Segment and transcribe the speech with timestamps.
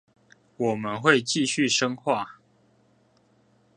[0.57, 2.39] 我們會繼續深化